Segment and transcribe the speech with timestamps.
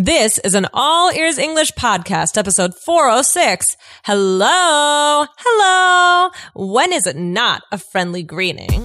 [0.00, 3.76] This is an All Ears English podcast, episode 406.
[4.04, 6.30] Hello, hello.
[6.54, 8.84] When is it not a friendly greeting?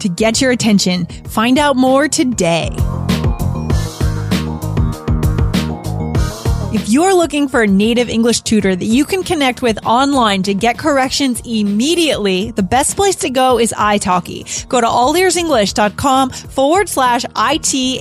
[0.00, 1.06] to get your attention.
[1.26, 2.70] Find out more today.
[6.76, 10.52] If you're looking for a native English tutor that you can connect with online to
[10.52, 14.68] get corrections immediately, the best place to go is italki.
[14.68, 17.92] Go to allearsenglish.com forward slash I-T-A-L-K-I,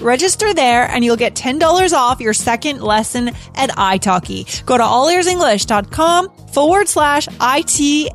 [0.00, 4.64] register there, and you'll get $10 off your second lesson at italki.
[4.64, 8.10] Go to allearsenglish.com forward slash I-T-A-L-K-I.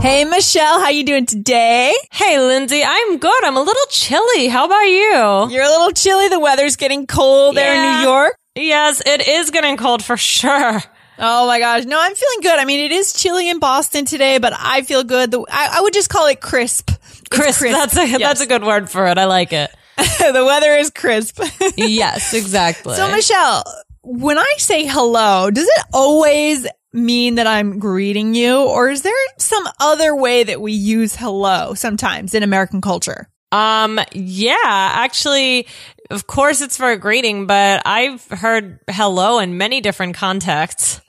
[0.00, 1.94] Hey Michelle, how you doing today?
[2.12, 3.44] Hey, Lindsay, I'm good.
[3.44, 4.48] I'm a little chilly.
[4.48, 5.50] How about you?
[5.54, 6.28] You're a little chilly.
[6.28, 8.36] The weather's getting cold there in New York.
[8.54, 10.82] Yes, it is getting cold for sure.
[11.18, 11.84] Oh my gosh.
[11.86, 12.58] No, I'm feeling good.
[12.58, 15.30] I mean, it is chilly in Boston today, but I feel good.
[15.30, 16.90] The, I, I would just call it crisp.
[16.90, 17.62] It's Crisp.
[17.62, 18.20] That's a, Yes.
[18.20, 19.16] that's a good word for it.
[19.16, 19.70] I like it.
[19.96, 21.40] the weather is crisp.
[21.76, 22.94] yes, exactly.
[22.94, 23.64] so Michelle,
[24.04, 29.12] when I say hello, does it always mean that I'm greeting you or is there
[29.38, 33.28] some other way that we use hello sometimes in American culture?
[33.50, 35.66] Um, yeah, actually,
[36.10, 41.00] of course it's for a greeting, but I've heard hello in many different contexts.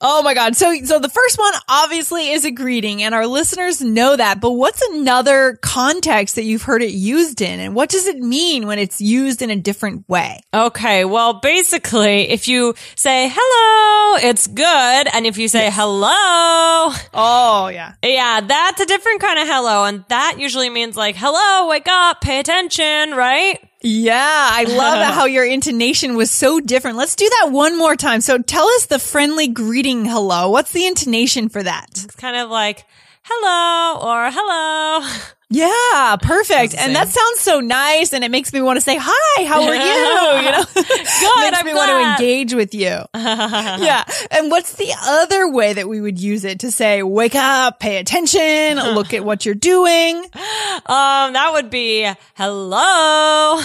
[0.00, 0.56] Oh my God.
[0.56, 4.52] So, so the first one obviously is a greeting and our listeners know that, but
[4.52, 7.60] what's another context that you've heard it used in?
[7.60, 10.40] And what does it mean when it's used in a different way?
[10.52, 15.08] Okay, well, basically, if you say hello, it's good.
[15.12, 17.94] And if you say hello, Oh yeah.
[18.02, 19.84] yeah, that's a different kind of hello.
[19.84, 23.58] And that usually means like, hello, wake up, pay attention, right?
[23.82, 24.48] Yeah.
[24.52, 26.96] I love how your intonation was so different.
[26.96, 28.20] Let's do that one more time.
[28.20, 30.50] So tell us the friendly greeting hello.
[30.50, 31.88] What's the intonation for that?
[31.90, 32.84] It's kind of like,
[33.22, 35.08] hello or hello.
[35.54, 36.74] Yeah, perfect.
[36.74, 39.74] And that sounds so nice and it makes me want to say, hi, how are
[39.74, 40.42] you?
[40.46, 40.64] You know,
[41.50, 42.98] makes I'm me want to engage with you.
[43.14, 44.04] yeah.
[44.30, 47.98] And what's the other way that we would use it to say, wake up, pay
[47.98, 50.16] attention, look at what you're doing?
[50.16, 53.60] Um, that would be hello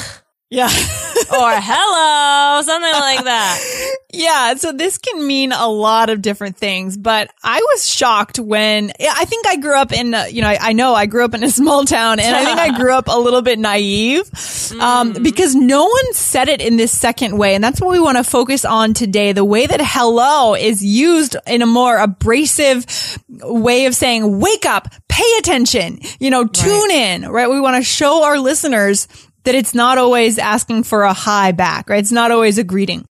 [0.49, 0.67] Yeah.
[1.31, 3.95] or hello, something like that.
[4.13, 4.53] yeah.
[4.55, 9.25] So this can mean a lot of different things, but I was shocked when I
[9.25, 11.43] think I grew up in, uh, you know, I, I know I grew up in
[11.43, 14.25] a small town and I think I grew up a little bit naive,
[14.73, 17.55] um, because no one said it in this second way.
[17.55, 19.31] And that's what we want to focus on today.
[19.31, 22.85] The way that hello is used in a more abrasive
[23.29, 27.49] way of saying, wake up, pay attention, you know, tune in, right?
[27.49, 29.07] We want to show our listeners
[29.43, 31.99] that it's not always asking for a hi back, right?
[31.99, 33.05] It's not always a greeting.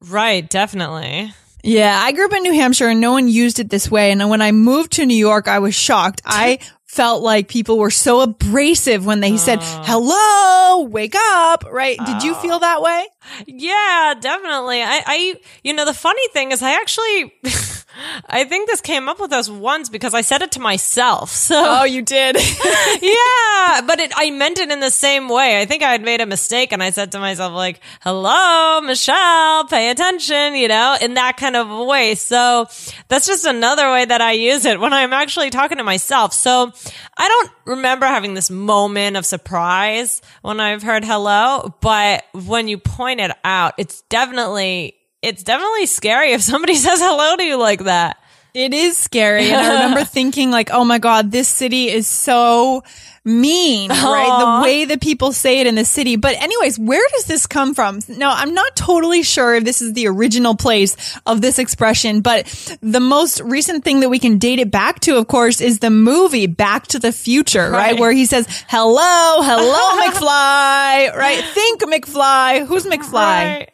[0.00, 1.32] Right, definitely.
[1.64, 4.12] Yeah, I grew up in New Hampshire and no one used it this way.
[4.12, 6.22] And when I moved to New York, I was shocked.
[6.24, 9.82] I felt like people were so abrasive when they said, oh.
[9.84, 11.98] hello, wake up, right?
[12.04, 12.58] Did you feel oh.
[12.60, 13.06] that way?
[13.46, 14.82] Yeah, definitely.
[14.82, 17.34] I, I, you know, the funny thing is I actually,
[18.26, 21.30] I think this came up with us once because I said it to myself.
[21.30, 22.36] So, Oh, you did.
[23.02, 25.60] yeah, but it, I meant it in the same way.
[25.60, 29.64] I think I had made a mistake and I said to myself like, hello, Michelle,
[29.64, 32.14] pay attention, you know, in that kind of way.
[32.14, 32.66] So
[33.08, 36.32] that's just another way that I use it when I'm actually talking to myself.
[36.32, 36.72] So
[37.16, 42.78] I don't remember having this moment of surprise when I've heard hello, but when you
[42.78, 47.84] point it out, it's definitely, it's definitely scary if somebody says hello to you like
[47.84, 48.18] that.
[48.54, 49.50] It is scary.
[49.50, 52.82] And I remember thinking like, oh my God, this city is so
[53.24, 54.60] mean, right?
[54.60, 56.16] The way that people say it in the city.
[56.16, 58.00] But anyways, where does this come from?
[58.08, 62.46] No, I'm not totally sure if this is the original place of this expression, but
[62.80, 65.90] the most recent thing that we can date it back to, of course, is the
[65.90, 67.92] movie Back to the Future, right?
[67.92, 68.00] Right.
[68.00, 71.44] Where he says, hello, hello, McFly, right?
[71.52, 72.66] Think McFly.
[72.66, 73.12] Who's McFly?
[73.12, 73.70] Right.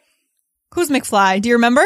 [0.75, 1.41] Who's McFly?
[1.41, 1.85] Do you remember?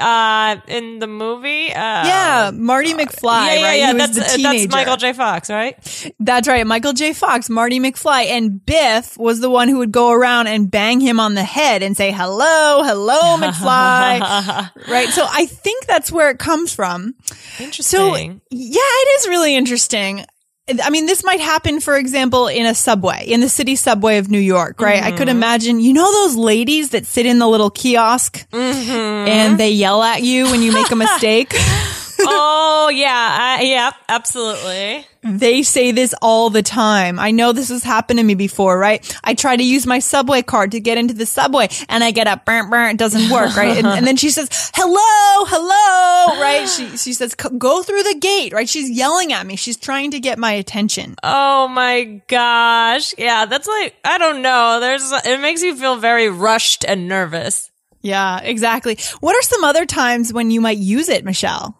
[0.00, 1.68] uh, in the movie.
[1.70, 1.74] Uh,
[2.06, 3.46] yeah, Marty McFly.
[3.46, 3.78] yeah, yeah, right?
[3.78, 3.92] yeah.
[3.92, 5.12] That's uh, that's Michael J.
[5.12, 6.12] Fox, right?
[6.18, 6.66] That's right.
[6.66, 7.12] Michael J.
[7.12, 11.20] Fox, Marty McFly, and Biff was the one who would go around and bang him
[11.20, 14.70] on the head and say, hello, hello, McFly.
[14.88, 15.08] right.
[15.08, 17.14] So I think that's where it comes from.
[17.26, 18.40] So Interesting.
[18.50, 20.24] yeah, it is really interesting.
[20.84, 24.30] I mean, this might happen, for example, in a subway, in the city subway of
[24.30, 25.02] New York, right?
[25.02, 25.36] I could Mm-hmm.
[25.36, 28.90] imagine, you know, those ladies that sit in the little kiosk Mm-hmm.
[29.28, 31.54] and they yell at you when you make a mistake.
[32.26, 35.06] Oh yeah, uh, yeah, absolutely.
[35.22, 37.18] They say this all the time.
[37.18, 39.18] I know this has happened to me before, right?
[39.22, 42.26] I try to use my subway card to get into the subway and I get
[42.26, 42.92] up, burn, burn.
[42.92, 43.76] It doesn't work, right?
[43.76, 46.66] And, and then she says, hello, hello, right?
[46.66, 48.68] She, she says, go through the gate, right?
[48.68, 49.56] She's yelling at me.
[49.56, 51.16] She's trying to get my attention.
[51.22, 54.78] Oh my gosh, yeah, that's like I don't know.
[54.80, 57.70] There's it makes you feel very rushed and nervous.
[58.02, 58.98] Yeah, exactly.
[59.20, 61.79] What are some other times when you might use it, Michelle?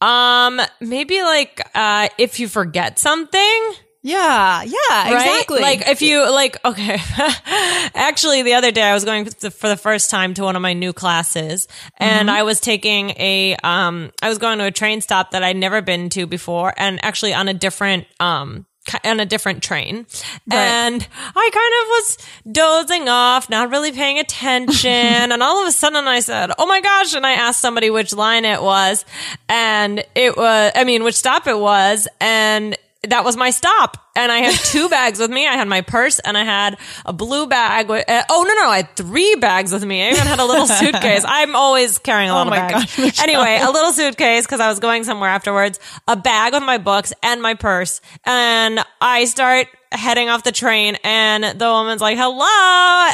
[0.00, 3.72] Um, maybe like uh, if you forget something.
[4.02, 5.14] Yeah, yeah, right?
[5.14, 5.60] exactly.
[5.60, 6.98] Like if you like, okay.
[7.94, 10.74] Actually, the other day I was going for the first time to one of my
[10.74, 11.66] new classes,
[11.96, 12.36] and Mm-hmm.
[12.36, 15.82] I was taking a um, I was going to a train stop that I'd never
[15.82, 18.66] been to before, and actually on a different um.
[19.04, 20.06] On a different train,
[20.50, 22.18] and I kind of was
[22.50, 24.90] dozing off, not really paying attention,
[25.32, 28.12] and all of a sudden I said, "Oh my gosh!" and I asked somebody which
[28.14, 29.04] line it was,
[29.48, 33.98] and it was, I mean, which stop it was, and that was my stop.
[34.16, 35.46] And I had two bags with me.
[35.46, 37.88] I had my purse and I had a blue bag.
[37.88, 38.68] With, uh, oh, no, no.
[38.70, 40.02] I had three bags with me.
[40.06, 41.24] I even had a little suitcase.
[41.26, 42.96] I'm always carrying a lot Oh my of bags.
[42.96, 45.78] gosh, anyway, a little suitcase because I was going somewhere afterwards,
[46.08, 48.00] a bag with my books and my purse.
[48.24, 52.36] And I start heading off the train and the woman's like, hello.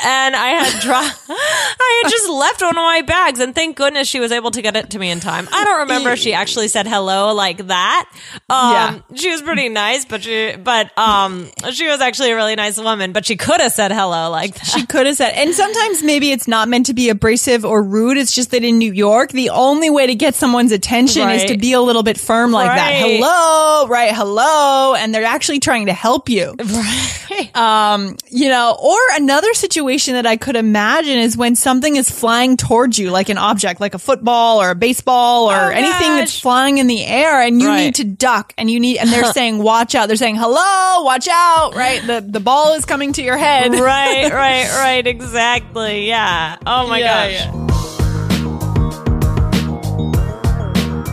[0.05, 4.09] And I had dropped, I had just left one of my bags and thank goodness
[4.09, 5.49] she was able to get it to me in time.
[5.53, 8.11] I don't remember if she actually said hello like that.
[8.49, 8.99] Um, Yeah.
[9.15, 13.13] she was pretty nice, but she, but, um, she was actually a really nice woman,
[13.13, 14.67] but she could have said hello like that.
[14.67, 18.17] She could have said, and sometimes maybe it's not meant to be abrasive or rude.
[18.17, 21.57] It's just that in New York, the only way to get someone's attention is to
[21.59, 22.93] be a little bit firm like that.
[22.95, 24.13] Hello, right?
[24.15, 24.95] Hello.
[24.95, 26.55] And they're actually trying to help you.
[27.32, 27.56] Right.
[27.56, 32.56] Um, you know, or another situation that I could imagine is when something is flying
[32.56, 36.38] towards you, like an object, like a football or a baseball or Oh, anything that's
[36.38, 37.85] flying in the air and you Right.
[37.87, 40.09] need to duck and you need, and they're saying, watch out.
[40.09, 42.06] They're saying, hello, watch out, right?
[42.06, 43.73] The, the ball is coming to your head.
[43.73, 45.06] right, right, right.
[45.06, 46.06] Exactly.
[46.09, 46.56] Yeah.
[46.67, 47.32] Oh my Yeah, gosh.
[47.55, 47.72] yeah.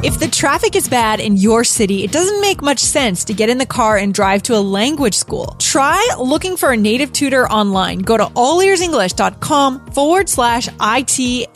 [0.02, 3.50] If the traffic is bad in your city, it doesn't make much sense to get
[3.50, 5.58] in the car and drive to a language school.
[5.60, 8.00] Try looking for a native tutor online.
[8.00, 11.48] Go to allearsenglish.com forward slash I-T-A-L-K-I.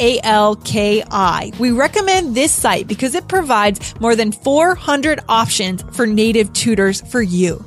[1.58, 7.22] We recommend this site because it provides more than 400 options for native tutors for
[7.22, 7.64] you.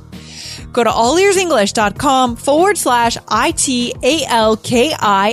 [0.73, 3.95] Go to allearsenglish.com forward slash I-T-A-L-K-I.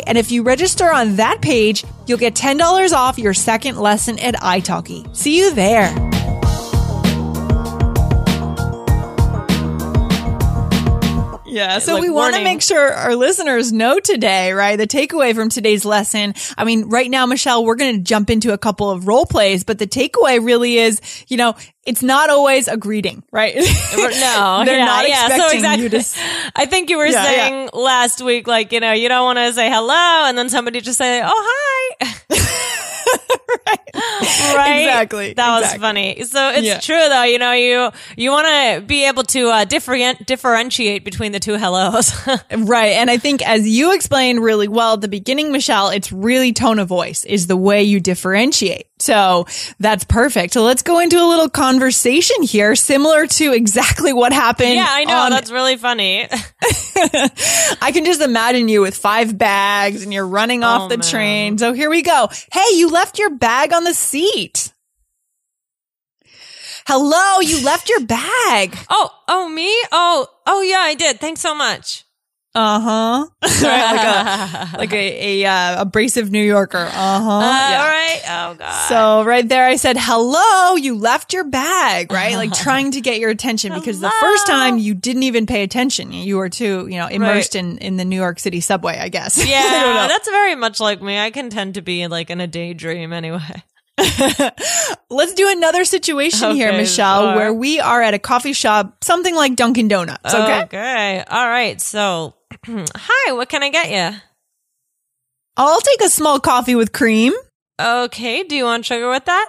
[0.07, 4.35] And if you register on that page, you'll get $10 off your second lesson at
[4.37, 5.15] italki.
[5.17, 6.04] See you there.
[11.55, 14.77] Yeah, so Like, we want to make sure our listeners know today, right?
[14.77, 16.35] The takeaway from today's lesson.
[16.59, 19.63] I mean, right now, Michelle, we're going to jump into a couple of role plays,
[19.63, 21.55] but the takeaway really is, you know,
[21.87, 23.55] it's not always a greeting, right?
[23.55, 23.63] No,
[24.67, 25.27] They're yeah, not yeah.
[25.27, 25.83] expecting so exactly.
[25.85, 26.19] you to s-
[26.57, 29.53] I think you were Yeah, saying last week, like you know, you don't want to
[29.53, 31.74] say hello, and then somebody just say, "Oh, hi."
[34.57, 34.81] right.
[34.83, 36.23] Exactly, That was funny.
[36.25, 36.79] So it's Yeah.
[36.81, 37.23] true, though.
[37.25, 41.55] You know, you you want to be able to uh, different differentiate between the two
[41.55, 42.13] hellos.
[42.57, 42.93] Right.
[42.95, 46.79] And I think as you explained really well at the beginning, Michelle, it's really tone
[46.79, 48.87] of voice is the way you differentiate.
[48.99, 49.47] So
[49.81, 50.53] that's perfect.
[50.55, 54.75] So let's go into a little conversation here, similar to exactly what happened.
[54.75, 55.17] yeah, I know.
[55.17, 56.27] on- That's really funny.
[57.81, 61.07] I can just imagine you with five bags and you're running off Oh, the man.
[61.09, 61.59] train.
[61.59, 62.29] So here we go.
[62.53, 64.73] Hey, you left your bag on the seat.
[66.87, 68.77] Hello, you left your bag.
[68.91, 69.73] oh, oh, me?
[69.91, 71.19] Oh, oh, yeah, I did.
[71.19, 72.04] Thanks so much.
[72.65, 73.27] Uh huh.
[73.43, 76.87] like a like a a uh, abrasive New Yorker.
[76.87, 77.31] Uh huh.
[77.31, 78.21] Uh, All right.
[78.29, 78.89] Oh God.
[78.89, 82.37] So right there, I said, hello, you left your bag, right?
[82.45, 86.13] Like trying to get your attention because the first time you didn't even pay attention.
[86.13, 89.41] You were too, you know, immersed in, in the New York City subway, I guess.
[89.41, 90.09] I yeah, know.
[90.09, 91.19] that's very much like me.
[91.19, 93.65] I can tend to be like in a daydream anyway.
[95.11, 97.37] Let's do another situation here, Michelle, sure.
[97.37, 100.35] where we are at a coffee shop, something like Dunkin' Donuts.
[100.35, 100.63] Okay.
[100.65, 101.25] Okay.
[101.29, 101.81] All right.
[101.81, 102.35] So,
[102.67, 103.33] hi.
[103.33, 104.19] What can I get you?
[105.57, 107.33] I'll take a small coffee with cream.
[107.81, 108.43] Okay.
[108.45, 109.49] Do you want sugar with that?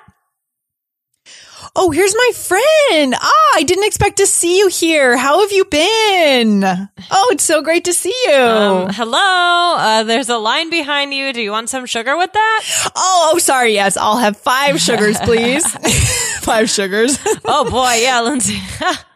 [1.75, 3.15] Oh, here's my friend.
[3.17, 5.17] Ah, I didn't expect to see you here.
[5.17, 6.63] How have you been?
[6.65, 8.35] Oh, it's so great to see you.
[8.35, 9.75] Um, hello.
[9.77, 11.31] Uh, there's a line behind you.
[11.33, 12.91] Do you want some sugar with that?
[12.95, 13.73] oh, oh, sorry.
[13.73, 15.65] Yes, I'll have five sugars, please.
[16.41, 17.17] five sugars.
[17.45, 17.99] oh boy.
[18.01, 18.59] Yeah, Lindsay.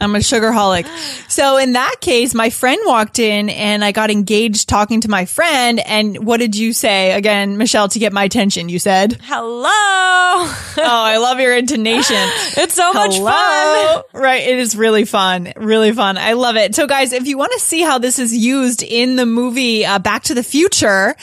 [0.01, 0.87] I'm a sugarholic.
[1.29, 5.25] So in that case, my friend walked in and I got engaged talking to my
[5.25, 5.79] friend.
[5.85, 8.69] And what did you say again, Michelle, to get my attention?
[8.69, 9.69] You said, hello.
[9.69, 12.29] oh, I love your intonation.
[12.57, 14.03] It's so much Hello.
[14.11, 14.21] fun.
[14.21, 14.47] Right.
[14.47, 15.53] It is really fun.
[15.55, 16.17] Really fun.
[16.17, 16.75] I love it.
[16.75, 19.99] So guys, if you want to see how this is used in the movie uh,
[19.99, 21.15] Back to the Future,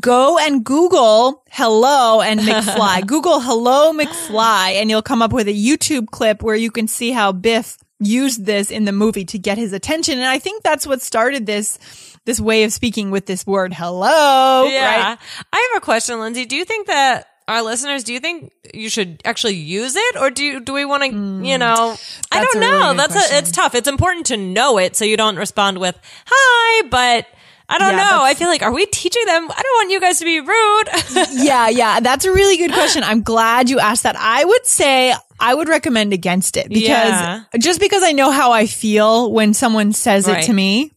[0.00, 3.06] go and Google hello and McFly.
[3.06, 7.10] Google hello McFly and you'll come up with a YouTube clip where you can see
[7.10, 10.18] how Biff used this in the movie to get his attention.
[10.18, 11.78] And I think that's what started this
[12.24, 14.64] this way of speaking with this word hello.
[14.64, 15.10] Yeah.
[15.10, 15.18] Right?
[15.52, 16.46] I have a question, Lindsay.
[16.46, 20.30] Do you think that our listeners, do you think you should actually use it or
[20.30, 21.08] do you, do we want to,
[21.46, 21.96] you know,
[22.32, 22.44] I Hmm.
[22.44, 22.94] Don't a really know.
[22.94, 23.36] That's question.
[23.36, 23.74] a, it's tough.
[23.74, 27.26] It's important to know it so you don't respond with hi, but
[27.68, 28.22] I don't Yeah, know.
[28.22, 29.44] I feel like, are we teaching them?
[29.50, 30.88] I don't want you guys to be rude.
[31.44, 33.02] yeah, yeah, that's a really good question.
[33.02, 34.16] I'm glad you asked that.
[34.16, 37.42] I would say I would recommend against it because Yeah.
[37.58, 40.42] just because I know how I feel when someone says Right.
[40.42, 40.92] it to me,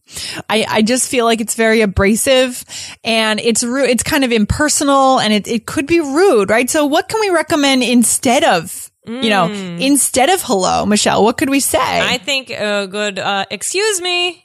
[0.48, 2.64] I, I just feel like it's very abrasive
[3.04, 3.90] and it's rude.
[3.90, 6.68] It's kind of impersonal and it, it could be rude, right?
[6.70, 11.50] So what can we recommend instead of, you know, instead of hello, Michelle, what could
[11.50, 11.78] we say?
[11.78, 12.08] Mm.
[12.14, 14.44] I think a good, uh, excuse me.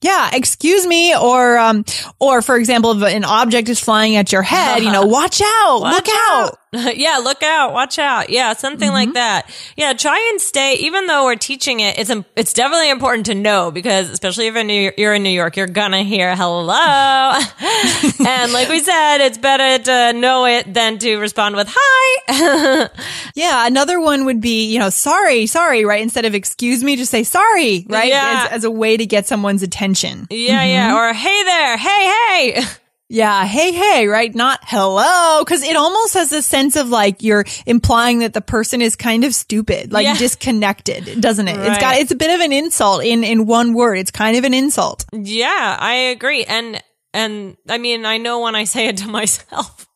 [0.00, 1.84] Yeah, excuse me, or um,
[2.20, 5.80] or for example, if an object is flying at your head, you know, watch out,
[5.80, 6.56] Watch look out.
[6.94, 8.28] yeah, look out, watch out.
[8.30, 8.94] Yeah, something Mm-hmm.
[8.94, 9.50] like that.
[9.76, 10.74] Yeah, try and stay.
[10.74, 14.60] Even though we're teaching it, it's it's definitely important to know because especially if you're
[14.60, 16.74] in New, you're in New York, you're gonna hear hello,
[18.26, 22.88] and like we said, it's better to know it than to respond with hi.
[23.34, 26.02] Yeah, another one would be, you know, sorry, sorry, right?
[26.02, 28.08] Instead of excuse me, just say sorry, right?
[28.08, 28.46] Yeah.
[28.50, 30.26] As, as a way to get someone's attention.
[30.30, 32.12] yeah, yeah, or hey there, hey,
[32.56, 32.62] hey.
[33.10, 34.34] Yeah, hey, hey, right?
[34.34, 38.82] Not hello, because it almost has a sense of like you're implying that the person
[38.82, 40.16] is kind of stupid, like Yeah.
[40.16, 41.58] disconnected, doesn't it?
[41.58, 43.96] It's got, it's a bit of an insult in, in one word.
[43.96, 45.06] It's kind of an insult.
[45.12, 46.82] Yeah, I agree, and
[47.14, 49.86] and I mean, I know when I say it to myself.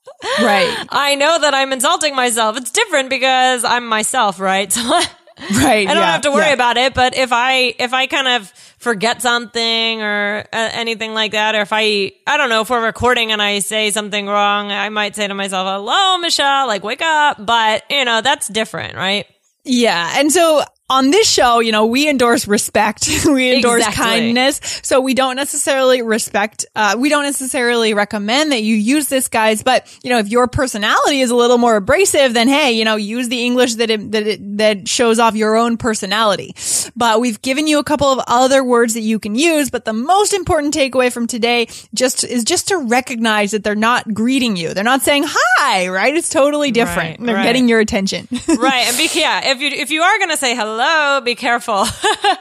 [0.40, 0.74] Right.
[0.88, 2.56] I know that I'm insulting myself.
[2.56, 4.72] It's different because I'm myself, right?
[4.82, 5.00] So
[5.62, 5.88] Right.
[5.88, 6.52] I don't yeah, have to worry yeah.
[6.54, 6.94] about it.
[6.94, 11.60] But if I if I kind of forget something or uh, anything like that, or
[11.60, 15.16] if I I don't know if we're recording and I say something wrong, I might
[15.16, 17.44] say to myself, "Hello, Michelle," like wake up.
[17.44, 19.26] But you know that's different, right?
[19.64, 20.14] Yeah.
[20.16, 23.08] And so on this show, you know, we endorse respect.
[23.26, 24.04] we endorse Exactly.
[24.04, 24.60] kindness.
[24.82, 29.62] So we don't necessarily respect, uh, we don't necessarily recommend that you use this, guys.
[29.62, 32.96] But, you know, if your personality is a little more abrasive, then hey, you know,
[32.96, 36.54] use the English that it, that it, that shows off your own personality.
[36.94, 39.70] But we've given you a couple of other words that you can use.
[39.70, 44.12] But the most important takeaway from today just is just to recognize that they're not
[44.12, 44.74] greeting you.
[44.74, 46.14] They're not saying hi, right?
[46.14, 47.18] It's totally different.
[47.18, 47.44] Right, they're right.
[47.44, 48.28] getting your attention.
[48.48, 48.86] right.
[48.88, 50.81] And be yeah, if you if you are gonna say hello,
[51.24, 51.84] be careful.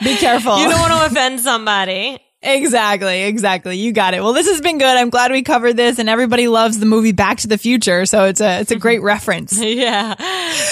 [0.03, 0.57] Be careful.
[0.61, 2.19] you don't want to offend somebody.
[2.43, 3.77] Exactly, exactly.
[3.77, 4.23] You got it.
[4.23, 4.97] Well, this has been good.
[4.97, 8.25] I'm glad we covered this, and everybody loves the movie Back to the Future, so
[8.25, 8.81] it's a it's a mm-hmm.
[8.81, 9.59] great reference.
[9.71, 10.15] Yeah.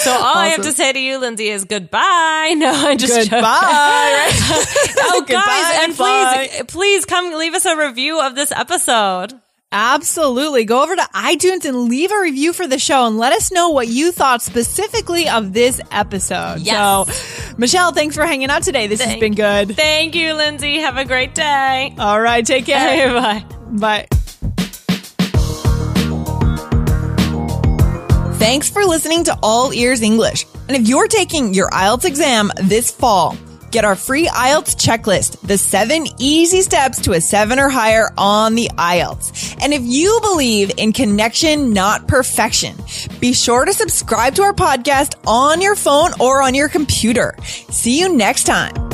[0.02, 2.54] So all I have to say to you, Lindsay, is goodbye.
[2.56, 3.40] No, I just Goodbye.
[3.40, 4.30] right?
[4.98, 6.48] Oh, Goodbye, guys, and bye.
[6.50, 9.40] please, please come leave us a review of this episode.
[9.72, 10.64] Absolutely.
[10.64, 13.68] Go over to iTunes and leave a review for the show, and let us know
[13.68, 16.58] what you thought specifically of this episode.
[16.60, 17.16] Yes.
[17.16, 18.88] So, Michelle, thanks for hanging out today.
[18.88, 19.76] This has been good.
[19.76, 20.78] Thank you, Lindsay.
[20.78, 21.94] Have a great day.
[21.98, 23.12] All right, take care.
[23.12, 23.44] Bye.
[23.68, 24.06] Bye.
[28.38, 30.46] Thanks for listening to All Ears English.
[30.66, 33.36] And if you're taking your IELTS exam this fall,
[33.70, 38.54] get our free IELTS checklist, the seven easy steps to a seven or higher on
[38.54, 39.56] the IELTS.
[39.62, 42.76] And if you believe in connection, not perfection,
[43.20, 47.34] be sure to subscribe to our podcast on your phone or on your computer.
[47.42, 48.89] See you next time.